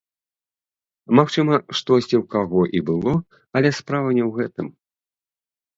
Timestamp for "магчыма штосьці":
1.19-2.15